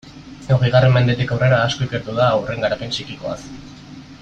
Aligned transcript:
Hogeigarren 0.53 0.95
mendetik 0.95 1.33
aurrera 1.35 1.59
asko 1.67 1.87
ikertu 1.89 2.17
da 2.21 2.31
haurren 2.39 2.67
garapen 2.67 2.95
psikikoaz. 2.97 3.39